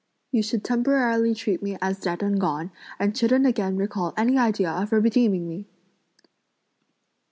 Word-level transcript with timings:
You 0.31 0.41
should 0.41 0.63
temporarily 0.63 1.35
treat 1.35 1.61
me 1.61 1.77
as 1.79 1.99
dead 1.99 2.23
and 2.23 2.41
gone, 2.41 2.71
and 2.97 3.15
shouldn't 3.15 3.45
again 3.45 3.77
recall 3.77 4.15
any 4.17 4.35
idea 4.35 4.71
of 4.71 4.91
redeeming 4.91 5.47
me!" 5.47 5.67